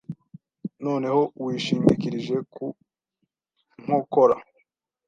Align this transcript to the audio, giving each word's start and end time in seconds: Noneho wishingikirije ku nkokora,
Noneho 0.85 1.21
wishingikirije 1.43 2.35
ku 2.53 2.65
nkokora, 3.81 4.35